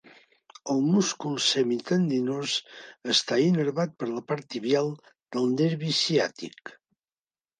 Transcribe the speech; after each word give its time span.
El 0.75 0.79
múscul 0.93 1.35
semitendinós 1.47 2.55
està 3.15 3.37
innervat 3.49 3.93
per 4.03 4.09
la 4.13 4.23
part 4.31 4.49
tibial 4.55 4.89
del 5.37 5.47
nervi 5.63 5.93
ciàtic. 5.99 6.73